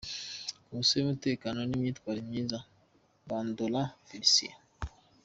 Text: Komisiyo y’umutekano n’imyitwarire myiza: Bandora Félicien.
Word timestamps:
Komisiyo 0.67 0.95
y’umutekano 0.97 1.59
n’imyitwarire 1.63 2.25
myiza: 2.29 2.57
Bandora 3.27 3.81
Félicien. 4.07 4.57